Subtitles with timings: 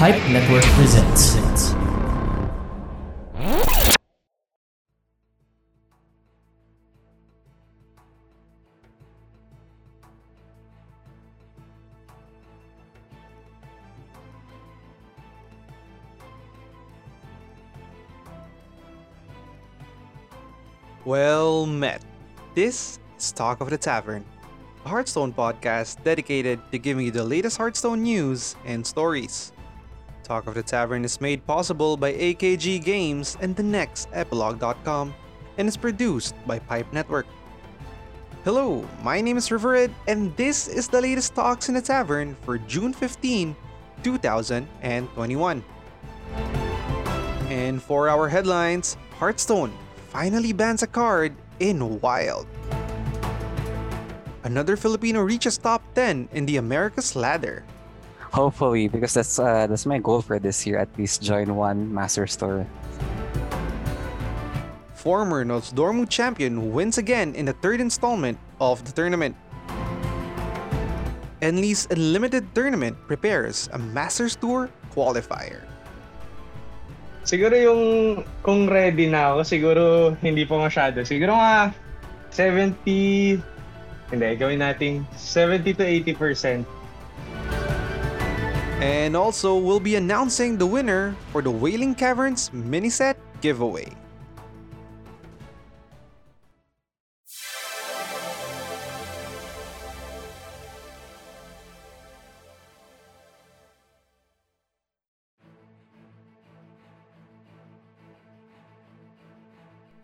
[0.00, 1.36] Pipe Network presents.
[21.04, 22.02] Well met.
[22.54, 24.24] This is Talk of the Tavern,
[24.86, 29.52] a Hearthstone podcast dedicated to giving you the latest Hearthstone news and stories.
[30.22, 35.76] Talk of the Tavern is made possible by AKG Games and the next and is
[35.76, 37.26] produced by Pipe Network.
[38.44, 42.58] Hello, my name is Rivered and this is the latest Talks in the Tavern for
[42.58, 43.56] June 15,
[44.02, 45.64] 2021.
[47.48, 49.72] And for our headlines, Hearthstone
[50.08, 52.46] finally bans a card in Wild.
[54.44, 57.64] Another Filipino reaches top 10 in the Americas ladder.
[58.30, 60.78] Hopefully, because that's uh, that's my goal for this year.
[60.78, 62.66] At least join one master store.
[64.94, 69.34] Former Notes Dormu champion wins again in the third installment of the tournament.
[71.40, 75.64] Enly's Unlimited Tournament prepares a Masters Tour qualifier.
[77.24, 77.82] Siguro yung
[78.44, 79.82] kung ready na ako, siguro
[80.20, 81.00] hindi pa masyado.
[81.02, 81.72] Siguro nga
[82.30, 83.40] 70
[84.10, 85.84] hindi, gawin nating 70 to
[86.14, 86.79] 80%.
[88.80, 93.92] And also, we'll be announcing the winner for the Wailing Caverns mini set giveaway.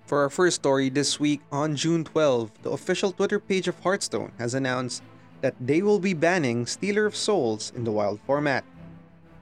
[0.05, 4.33] For our first story this week, on June 12, the official Twitter page of Hearthstone
[4.39, 5.03] has announced
[5.41, 8.65] that they will be banning Stealer of Souls in the wild format.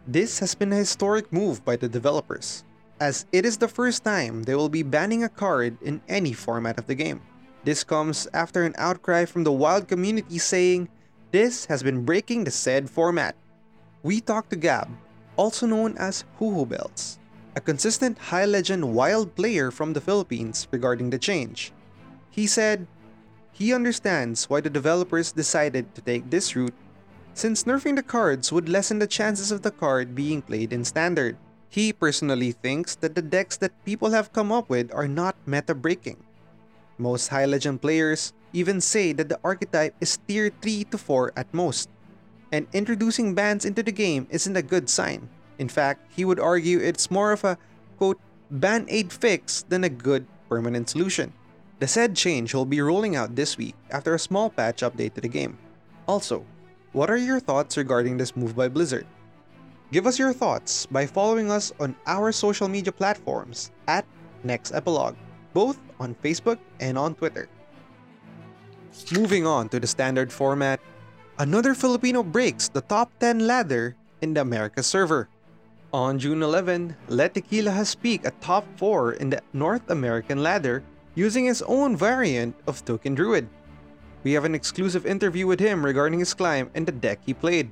[0.06, 2.64] This has been a historic move by the developers,
[3.00, 6.78] as it is the first time they will be banning a card in any format
[6.78, 7.22] of the game.
[7.64, 10.88] This comes after an outcry from the wild community saying
[11.32, 13.34] this has been breaking the said format.
[14.02, 14.88] We talked to Gab,
[15.36, 17.18] also known as Huhu Belts,
[17.56, 21.72] a consistent high legend wild player from the Philippines regarding the change.
[22.30, 22.86] He said
[23.54, 26.74] he understands why the developers decided to take this route
[27.34, 31.36] since nerfing the cards would lessen the chances of the card being played in standard.
[31.68, 35.74] He personally thinks that the decks that people have come up with are not meta
[35.74, 36.18] breaking.
[36.98, 41.52] Most high legend players even say that the archetype is tier 3 to 4 at
[41.54, 41.88] most,
[42.50, 45.28] and introducing bans into the game isn't a good sign.
[45.58, 47.58] In fact, he would argue it's more of a
[47.98, 48.18] quote
[48.50, 51.32] ban aid fix than a good permanent solution.
[51.80, 55.20] The said change will be rolling out this week after a small patch update to
[55.20, 55.58] the game.
[56.06, 56.46] Also,
[56.92, 59.06] what are your thoughts regarding this move by Blizzard?
[59.90, 64.06] Give us your thoughts by following us on our social media platforms at
[64.44, 65.16] Next Epilogue,
[65.52, 67.48] both on Facebook and on Twitter.
[69.10, 70.78] Moving on to the standard format,
[71.38, 75.28] another Filipino breaks the top 10 ladder in the America server.
[75.92, 80.82] On June 11, Let Tequila has peaked at top 4 in the North American ladder
[81.14, 83.48] using his own variant of Token Druid.
[84.22, 87.70] We have an exclusive interview with him regarding his climb and the deck he played.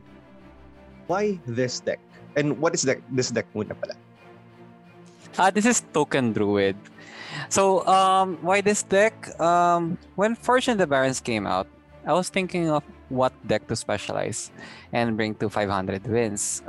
[1.06, 1.98] Why this deck?
[2.36, 3.94] And what is deck, this deck muna pala?
[5.38, 6.76] Uh, this is Token Druid.
[7.48, 9.16] So, um, why this deck?
[9.40, 11.66] Um, when Forged in the Barrens came out,
[12.04, 14.50] I was thinking of what deck to specialize
[14.92, 16.62] and bring to 500 wins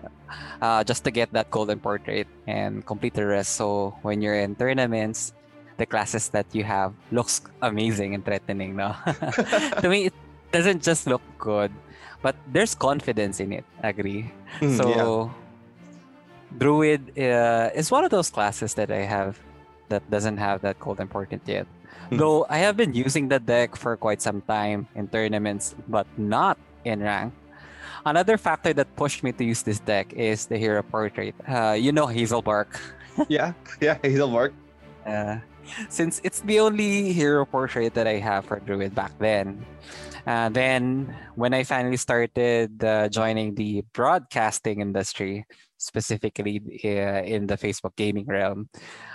[0.62, 3.56] uh, just to get that golden portrait and complete the rest.
[3.56, 5.34] So when you're in tournaments,
[5.78, 8.76] the classes that you have looks amazing and threatening.
[8.76, 8.96] No,
[9.82, 10.14] to me it
[10.52, 11.72] doesn't just look good,
[12.22, 13.66] but there's confidence in it.
[13.82, 14.32] Agree.
[14.62, 15.34] Mm, so yeah.
[16.58, 19.40] Druid uh, is one of those classes that I have
[19.90, 21.68] that doesn't have that golden important yet.
[22.12, 22.18] Mhm.
[22.18, 26.58] Though I have been using the deck for quite some time in tournaments, but not
[26.86, 27.34] in rank.
[28.06, 31.34] Another factor that pushed me to use this deck is the hero portrait.
[31.48, 32.68] Uh, you know Hazelbark.
[33.30, 34.52] yeah, yeah, Hazelmark.
[35.06, 35.38] Uh,
[35.90, 39.66] since it's the only hero portrait that I have for Druid back then.
[40.26, 45.46] Uh, then, when I finally started uh, joining the broadcasting industry,
[45.78, 48.70] specifically uh, in the Facebook gaming realm,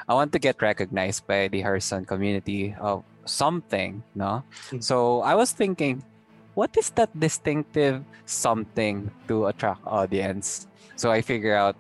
[0.07, 4.45] I want to get recognized by the Hearthstone community of something, no?
[4.69, 4.85] Mm.
[4.85, 6.05] So I was thinking,
[6.53, 10.67] what is that distinctive something to attract audience?
[10.97, 11.77] So I figure out,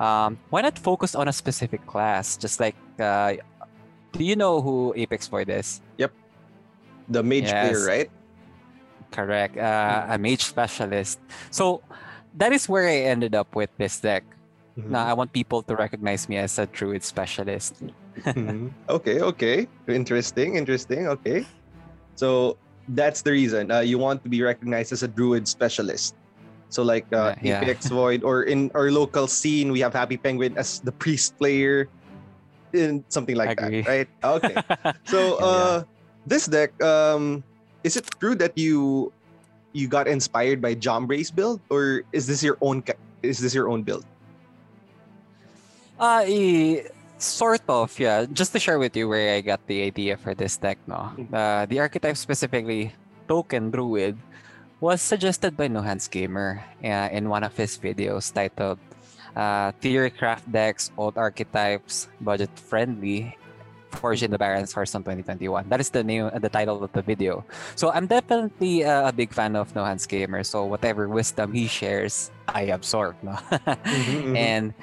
[0.00, 2.36] um, why not focus on a specific class?
[2.36, 3.34] Just like, uh,
[4.12, 5.80] do you know who Apex Void is?
[5.98, 6.12] Yep.
[7.08, 7.70] The mage Yes.
[7.70, 8.10] player, right?
[9.10, 9.56] Correct.
[9.56, 11.20] Uh, a mage specialist.
[11.50, 11.80] So
[12.34, 14.24] that is where I ended up with this deck.
[14.76, 14.90] Mhm.
[14.90, 17.80] No, I want people to recognize me as a druid specialist.
[18.24, 18.72] Mhm.
[18.88, 19.68] okay, okay.
[19.88, 21.08] Interesting, interesting.
[21.08, 21.46] Okay.
[22.16, 22.58] So
[22.88, 26.14] that's the reason uh, you want to be recognized as a druid specialist.
[26.68, 27.70] So like uh, Yeah, yeah.
[27.70, 31.88] Apex Void or in our local scene, we have Happy Penguin as the priest player,
[32.72, 34.08] in something like that, right?
[34.24, 34.54] Okay.
[35.06, 35.46] So Yeah.
[35.46, 35.76] uh,
[36.26, 37.44] this deck, um,
[37.84, 39.12] is it true that you
[39.72, 42.82] you got inspired by John Jombray's build, or is this your own?
[43.22, 44.04] Is this your own build?
[46.00, 46.24] Uh,
[47.18, 48.24] sort of, yeah.
[48.32, 51.12] Just to share with you where I got the idea for this deck, no.
[51.32, 52.92] Uh, the archetype specifically,
[53.28, 54.16] Token Druid,
[54.80, 58.78] was suggested by NoHandsGamer uh, in one of his videos titled
[59.34, 63.36] uh, Theorycraft Decks, Old Archetypes, Budget Friendly,
[63.92, 65.68] Forged in the Barrens Hearthstone 2021.
[65.68, 67.44] That is the name, uh, the title of the video.
[67.76, 70.44] So I'm definitely uh, a big fan of NoHandsGamer.
[70.44, 73.32] So whatever wisdom he shares, I absorb, no.
[73.32, 74.36] Mhm, mhm.
[74.36, 74.74] and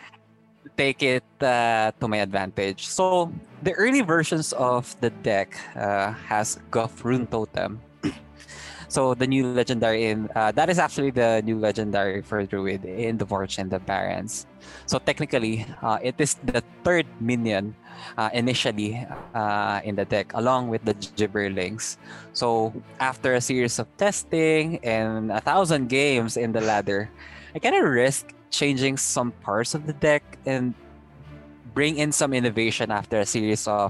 [0.77, 2.87] take it uh, to my advantage.
[2.87, 3.31] So
[3.61, 7.77] the early versions of the deck uh, has Guff Runetotem.
[8.93, 13.17] So the new legendary in uh, that is actually the new legendary for Druid in
[13.17, 14.45] the Forged in the Barrens.
[14.85, 17.73] So technically, uh, it is the third minion
[18.21, 19.01] uh, initially
[19.33, 21.97] uh, in the deck, along with the Gibberlings.
[22.37, 22.69] So
[23.01, 27.09] after a series of testing and a thousand games in the ladder,
[27.55, 30.77] I kind of risk changing some parts of the deck and
[31.73, 33.89] bring in some innovation after a series of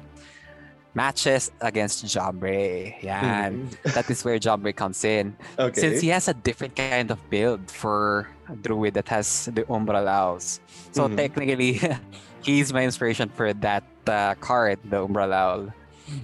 [0.93, 2.93] matches against Jombre.
[3.01, 3.69] Yan.
[3.83, 3.93] Mhm.
[3.93, 5.35] That is where Jombre comes in.
[5.57, 5.81] Okay.
[5.81, 10.05] Since he has a different kind of build for a Druid that has the Umbral
[10.05, 10.59] Owls.
[10.91, 11.17] So Mhm.
[11.17, 11.81] technically,
[12.45, 15.73] he's my inspiration for that uh, card, the Umbral Owl.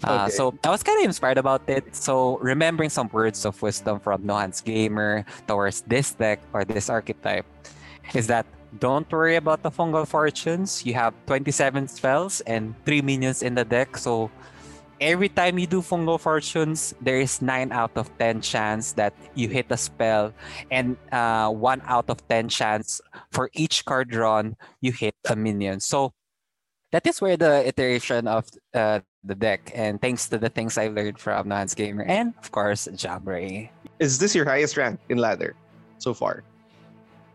[0.04, 0.36] Uh, Okay.
[0.36, 1.96] So I was kind of inspired about it.
[1.96, 7.48] So remembering some words of wisdom from NoHandsGamer towards this deck or this archetype
[8.14, 8.46] is that
[8.78, 10.86] don't worry about the fungal fortunes.
[10.86, 13.98] You have 27 spells and 3 minions in the deck.
[13.98, 14.30] So
[15.02, 19.48] every time you do fungal fortunes, there is 9 out of 10 chance that you
[19.48, 20.34] hit a spell
[20.72, 23.02] and uh, 1 out of 10 chance
[23.32, 25.80] for each card drawn you hit a minion.
[25.80, 26.14] So
[26.92, 30.88] that is where the iteration of uh, the deck and thanks to the things I
[30.88, 33.70] learned from Nance Gamer and of course Jabray.
[34.00, 35.56] Is this your highest rank in ladder
[35.98, 36.44] so far?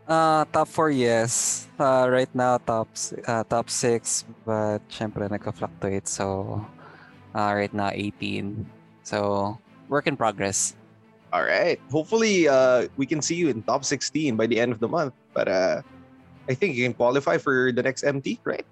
[0.07, 1.67] Uh, top 4 yes.
[1.79, 2.89] Uh, right now top
[3.27, 6.61] uh, top 6 but syempre nagka-fluctuate so
[7.35, 8.65] uh, right now 18.
[9.03, 9.59] So
[9.89, 10.75] work in progress.
[11.33, 11.79] All right.
[11.91, 15.13] Hopefully, uh, we can see you in top 16 by the end of the month.
[15.33, 15.81] But uh,
[16.47, 18.65] I think you can qualify for the next MT, right?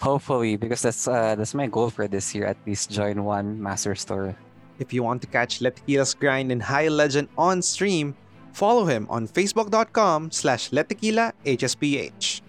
[0.00, 4.04] Hopefully because that's uh, that's my goal for this year at least join one Masters
[4.04, 4.36] Tour.
[4.78, 8.14] If you want to catch Letiquila's grind and High Legend on stream,
[8.52, 12.42] follow him on facebook.com slash HSPH.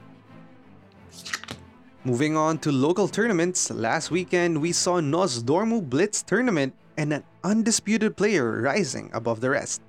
[2.09, 8.17] Moving on to local tournaments, last weekend we saw Nozdormu Blitz tournament and an undisputed
[8.17, 9.83] player rising above the rest.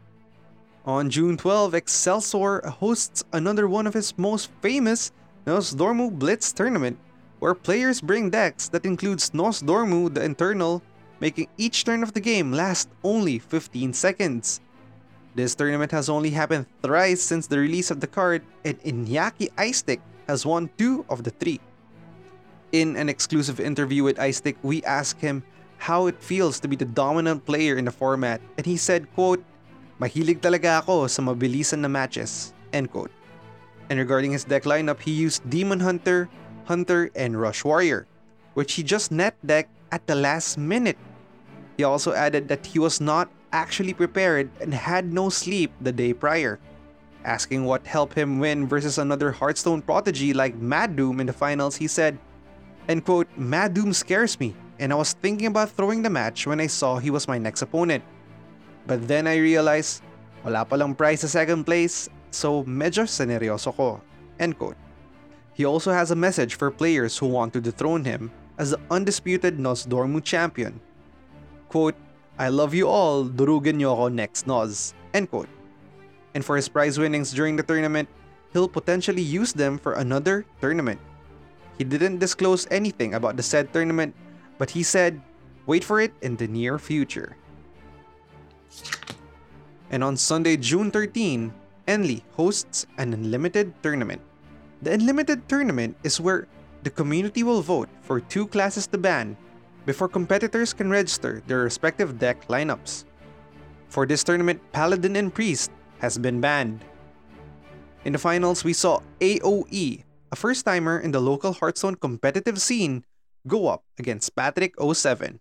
[0.85, 5.13] On June 12, Excelsior hosts another one of his most famous
[5.47, 6.99] Nozdormu Blitz tournament,
[7.39, 10.83] where players bring decks that includes Nozdormu the Internal,
[11.21, 14.61] making each turn of the game last only 15 seconds.
[15.35, 20.01] This tournament has only happened thrice since the release of the card, and Iñaki Istick
[20.29, 21.61] has won two of the three.
[22.73, 25.43] In an exclusive interview with Istick, we asked him
[25.79, 29.43] how it feels to be the dominant player in the format, and he said, quote,
[29.99, 33.11] Mahilig talaga ako sa mabilisan na matches, end quote.
[33.91, 36.31] And regarding his deck lineup, he used Demon Hunter,
[36.71, 38.07] Hunter, and Rush Warrior,
[38.55, 40.97] which he just net decked at the last minute.
[41.77, 46.15] He also added that he was not actually prepared and had no sleep the day
[46.15, 46.62] prior.
[47.27, 51.75] Asking what helped him win versus another Hearthstone prodigy like Mad Doom in the finals,
[51.75, 52.17] he said,
[52.90, 54.50] and quote, Mad Doom scares me,
[54.82, 57.62] and I was thinking about throwing the match when I saw he was my next
[57.62, 58.02] opponent.
[58.85, 60.02] But then I realized,
[60.42, 64.02] wala palang prize sa second place, so medyo seneryoso ko.
[64.42, 64.75] End quote.
[65.54, 69.54] He also has a message for players who want to dethrone him as the undisputed
[69.54, 70.82] Nozdormu champion.
[71.70, 71.94] Quote,
[72.42, 74.99] I love you all, durugin niyo ako next Nos.
[75.14, 75.52] End quote.
[76.35, 78.11] And for his prize winnings during the tournament,
[78.50, 80.99] he'll potentially use them for another tournament.
[81.81, 84.13] He didn't disclose anything about the said tournament,
[84.61, 85.17] but he said,
[85.65, 87.39] wait for it in the near future.
[89.89, 91.49] And on Sunday, June 13,
[91.89, 94.21] Enly hosts an unlimited tournament.
[94.83, 96.49] The unlimited tournament is where
[96.83, 99.35] the community will vote for two classes to ban
[99.87, 103.09] before competitors can register their respective deck lineups.
[103.89, 105.71] For this tournament, Paladin and Priest
[106.01, 106.85] has been banned.
[108.05, 113.05] In the finals, we saw AoE a first timer in the local Hearthstone competitive scene,
[113.47, 115.41] go up against Patrick 07,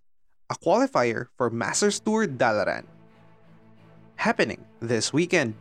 [0.49, 2.85] a qualifier for Masters Tour Dalaran.
[4.17, 5.55] Happening this weekend.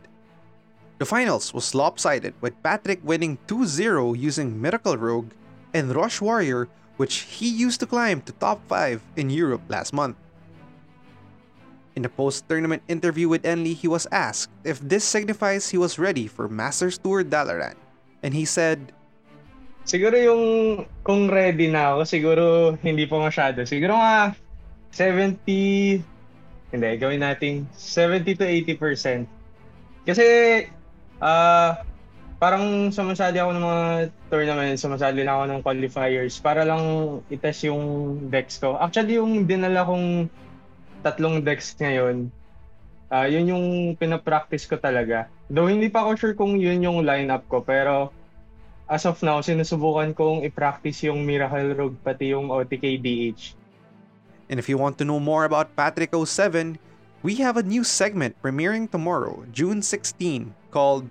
[0.97, 5.31] The finals was lopsided with Patrick winning 2-0 using Miracle Rogue
[5.73, 6.67] and Rush Warrior
[6.99, 10.19] which he used to climb to top 5 in Europe last month.
[11.95, 16.27] In a post-tournament interview with Enli, he was asked if this signifies he was ready
[16.27, 17.79] for Masters Tour Dalaran.
[18.21, 18.91] And he said,
[19.89, 20.43] Siguro yung
[21.01, 22.43] kung ready na ako, siguro
[22.85, 23.65] hindi po masyado.
[23.65, 24.37] Siguro nga
[24.93, 25.41] 70,
[26.69, 29.25] hindi, gawin natin 70 to 80%.
[30.05, 30.25] Kasi,
[31.17, 31.69] ah, uh,
[32.37, 33.83] parang sumasali ako ng mga
[34.29, 36.83] tournament, sumasali lang ako ng qualifiers para lang
[37.33, 38.77] itest yung decks ko.
[38.77, 40.29] Actually, yung dinala kong
[41.01, 42.29] tatlong decks ngayon,
[43.09, 43.65] uh, yun yung
[43.97, 45.27] pinapractice ko talaga.
[45.49, 48.13] Though hindi pa ako sure kung yun yung lineup ko, pero
[48.89, 53.53] as of now, sinusubukan kong i-practice yung Miracle Rogue pati yung OTK DH.
[54.49, 56.81] And if you want to know more about Patrick 07,
[57.21, 61.05] we have a new segment premiering tomorrow, June 16, called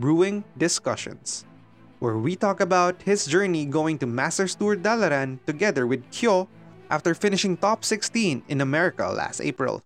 [0.00, 1.44] Brewing Discussions,
[2.00, 6.48] where we talk about his journey going to Masters Tour Dalaran together with Kyo
[6.88, 9.84] after finishing top 16 in America last April.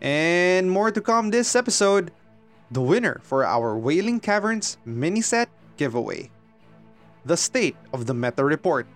[0.00, 2.10] And more to come this episode
[2.70, 6.30] the winner for our Wailing Caverns mini set giveaway,
[7.24, 8.86] the state of the meta report,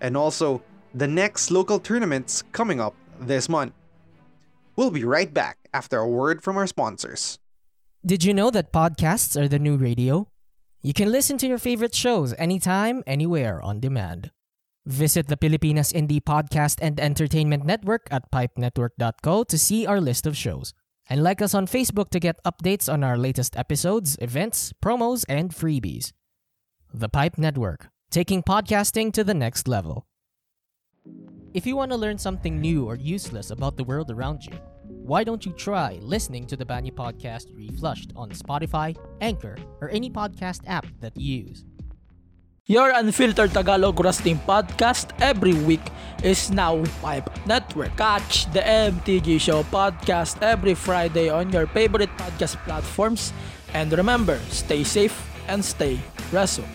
[0.00, 0.62] and also
[0.94, 3.72] the next local tournaments coming up this month.
[4.76, 7.38] We'll be right back after a word from our sponsors.
[8.04, 10.26] Did you know that podcasts are the new radio?
[10.82, 14.30] You can listen to your favorite shows anytime, anywhere on demand.
[14.86, 20.36] Visit the Pilipinas Indie Podcast and Entertainment Network at pipenetwork.co to see our list of
[20.36, 20.72] shows.
[21.10, 25.50] And like us on Facebook to get updates on our latest episodes, events, promos, and
[25.50, 26.12] freebies.
[26.92, 30.06] The Pipe Network, taking podcasting to the next level.
[31.54, 35.22] If you want to learn something new or useless about the world around you, why
[35.22, 40.62] don't you try listening to the Banyu podcast Reflushed on Spotify, Anchor, or any podcast
[40.66, 41.64] app that you use?
[42.66, 45.94] Your unfiltered Tagalog wrestling podcast every week
[46.24, 47.96] is now Pipe Network.
[47.96, 53.32] Catch the MTG Show podcast every Friday on your favorite podcast platforms.
[53.74, 55.14] And remember, stay safe
[55.46, 56.00] and stay
[56.32, 56.66] wrestle.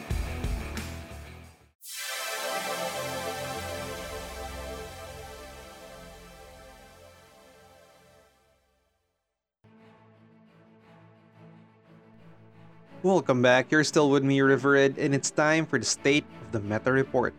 [13.05, 16.59] Welcome back, you're still with me, Rivered, and it's time for the State of the
[16.59, 17.35] Meta Report.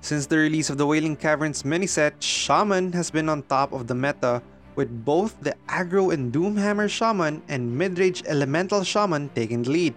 [0.00, 3.86] Since the release of the Wailing Caverns mini set, Shaman has been on top of
[3.86, 4.42] the meta,
[4.74, 9.94] with both the Aggro and Doomhammer Shaman and Midrange Elemental Shaman taking the lead.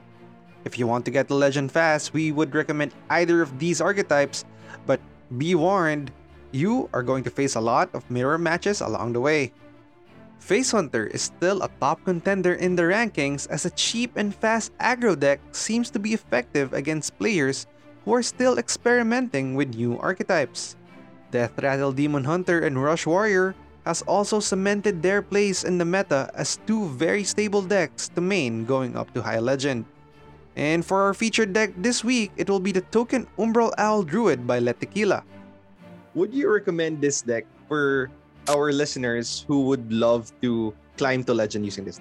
[0.65, 4.45] If you want to get the legend fast, we would recommend either of these archetypes,
[4.85, 5.01] but
[5.35, 6.11] be warned,
[6.51, 9.51] you are going to face a lot of mirror matches along the way.
[10.43, 14.75] Face Hunter is still a top contender in the rankings as a cheap and fast
[14.75, 17.63] aggro deck seems to be effective against players
[18.03, 20.75] who are still experimenting with new archetypes.
[21.31, 23.55] Deathrattle Demon Hunter and Rush Warrior
[23.87, 28.67] has also cemented their place in the meta as two very stable decks to main
[28.67, 29.87] going up to High Legend.
[30.59, 34.43] And for our featured deck this week, it will be the Token Umbral Owl Druid
[34.45, 35.23] by Let Tequila.
[36.19, 38.11] Would you recommend this deck for
[38.49, 41.99] our listeners who would love to climb to legend using this?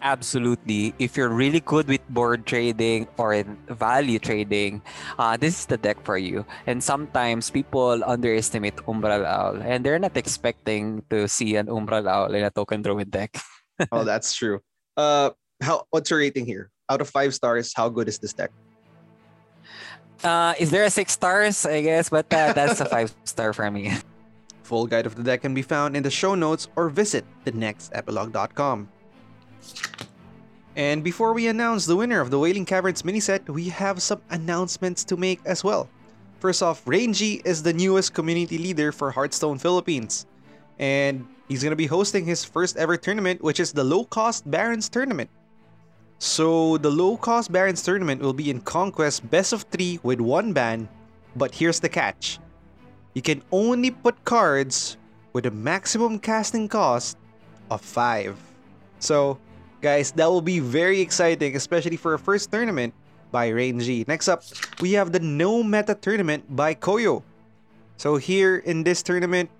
[0.00, 0.94] Absolutely.
[0.98, 4.82] If you're really good with board trading or in value trading,
[5.18, 6.46] uh, this is the deck for you.
[6.66, 12.34] And sometimes people underestimate Umbral Owl and they're not expecting to see an Umbral Owl
[12.34, 13.36] in a token druid deck.
[13.92, 14.60] oh, that's true.
[14.96, 16.70] Uh, how what's your rating here?
[16.88, 18.50] Out of five stars, how good is this deck?
[20.22, 21.66] Uh, is there a six stars?
[21.66, 23.92] I guess, but uh, that's a five star for me.
[24.68, 28.86] Full guide of the deck can be found in the show notes or visit thenextepilogue.com.
[30.76, 34.20] And before we announce the winner of the Wailing Caverns mini set, we have some
[34.28, 35.88] announcements to make as well.
[36.38, 40.26] First off, Rangy is the newest community leader for Hearthstone Philippines.
[40.78, 44.50] And he's going to be hosting his first ever tournament, which is the Low Cost
[44.50, 45.30] Barons Tournament.
[46.18, 50.52] So, the Low Cost Barons Tournament will be in Conquest Best of 3 with one
[50.52, 50.90] ban,
[51.36, 52.38] but here's the catch
[53.14, 54.96] you can only put cards
[55.32, 57.16] with a maximum casting cost
[57.70, 58.38] of 5.
[58.98, 59.38] So,
[59.80, 62.94] guys, that will be very exciting, especially for a first tournament
[63.30, 64.04] by Rangy.
[64.08, 64.42] Next up,
[64.80, 67.22] we have the No Meta Tournament by Koyo.
[67.96, 69.50] So, here in this tournament,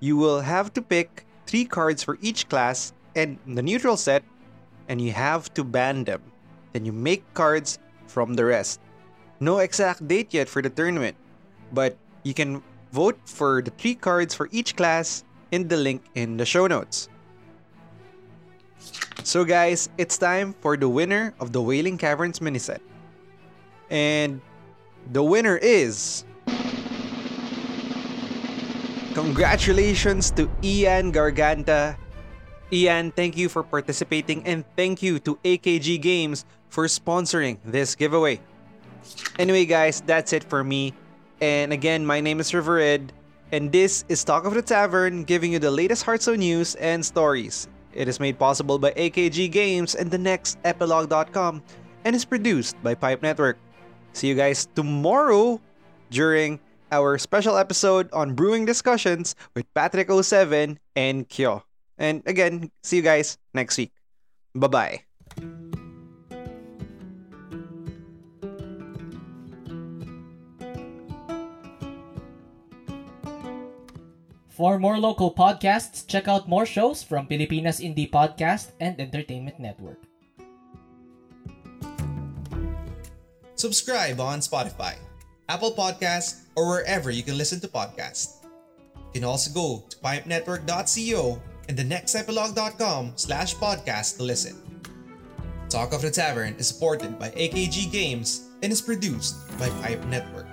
[0.00, 4.22] you will have to pick 3 cards for each class and the neutral set,
[4.88, 6.22] and you have to ban them.
[6.72, 8.80] Then you make cards from the rest.
[9.40, 11.16] No exact date yet for the tournament,
[11.72, 12.62] but you can
[12.96, 15.20] vote for the three cards for each class
[15.52, 17.12] in the link in the show notes.
[19.20, 22.80] So guys, it's time for the winner of the Wailing Caverns miniset.
[23.92, 24.40] And
[25.12, 26.24] the winner is
[29.12, 31.96] Congratulations to Ian Garganta.
[32.72, 38.40] Ian, thank you for participating and thank you to AKG Games for sponsoring this giveaway.
[39.38, 40.92] Anyway, guys, that's it for me.
[41.40, 43.12] And again, my name is Rivered,
[43.52, 47.68] and this is Talk of the Tavern, giving you the latest Hearthstone news and stories.
[47.92, 51.62] It is made possible by AKG Games and the next epilogue.com
[52.04, 53.58] and is produced by Pipe Network.
[54.12, 55.60] See you guys tomorrow
[56.10, 56.60] during
[56.92, 61.64] our special episode on brewing discussions with Patrick07 and Kyo.
[61.98, 63.92] And again, see you guys next week.
[64.54, 65.15] Bye bye.
[74.56, 80.00] For more local podcasts, check out more shows from Pilipinas Indie Podcast and Entertainment Network.
[83.52, 84.96] Subscribe on Spotify,
[85.50, 88.40] Apple Podcasts, or wherever you can listen to podcasts.
[89.12, 94.56] You can also go to pipenetwork.co and thenextepilogue.com slash podcast to listen.
[95.68, 100.45] Talk of the Tavern is supported by AKG Games and is produced by Pipe Network.